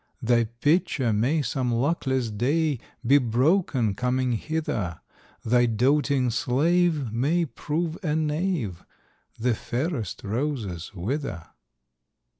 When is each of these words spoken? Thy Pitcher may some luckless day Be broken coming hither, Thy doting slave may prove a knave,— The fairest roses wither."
Thy 0.19 0.45
Pitcher 0.45 1.13
may 1.13 1.43
some 1.43 1.71
luckless 1.71 2.31
day 2.31 2.79
Be 3.05 3.19
broken 3.19 3.93
coming 3.93 4.31
hither, 4.31 4.99
Thy 5.45 5.67
doting 5.67 6.31
slave 6.31 7.13
may 7.13 7.45
prove 7.45 7.99
a 8.03 8.15
knave,— 8.15 8.83
The 9.37 9.53
fairest 9.53 10.23
roses 10.23 10.91
wither." 10.95 11.45